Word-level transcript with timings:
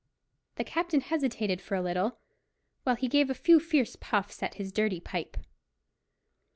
The 0.55 0.63
captain 0.63 0.99
hesitated 1.01 1.61
for 1.61 1.75
a 1.75 1.81
little, 1.83 2.17
while 2.81 2.95
he 2.95 3.07
gave 3.07 3.29
a 3.29 3.35
few 3.35 3.59
fierce 3.59 3.95
puffs 3.95 4.41
at 4.41 4.55
his 4.55 4.71
dirty 4.71 4.99
pipe. 4.99 5.37